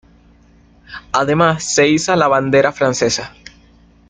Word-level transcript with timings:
Además 1.11 1.75
se 1.75 1.87
iza 1.87 2.15
la 2.15 2.27
bandera 2.27 2.71
francesa. 2.71 3.35